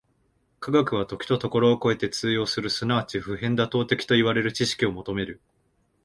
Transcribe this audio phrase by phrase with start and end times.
[0.59, 5.39] 科学は時と処を超えて通用する即ち普遍妥当的といわれる知識を求める。